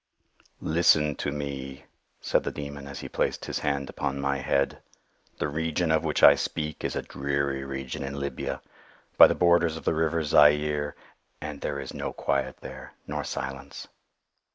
"Listen 0.63 1.13
to 1.17 1.31
me," 1.31 1.85
said 2.21 2.43
the 2.43 2.49
Demon 2.51 2.87
as 2.87 3.01
he 3.01 3.07
placed 3.07 3.45
his 3.45 3.59
hand 3.59 3.87
upon 3.87 4.19
my 4.19 4.37
head. 4.39 4.81
"The 5.37 5.47
region 5.47 5.91
of 5.91 6.03
which 6.03 6.23
I 6.23 6.33
speak 6.33 6.83
is 6.83 6.95
a 6.95 7.03
dreary 7.03 7.63
region 7.63 8.01
in 8.01 8.19
Libya, 8.19 8.63
by 9.17 9.27
the 9.27 9.35
borders 9.35 9.77
of 9.77 9.85
the 9.85 9.93
river 9.93 10.23
Zaire. 10.23 10.95
And 11.39 11.61
there 11.61 11.79
is 11.79 11.93
no 11.93 12.13
quiet 12.13 12.57
there, 12.61 12.93
nor 13.05 13.23
silence. 13.23 13.89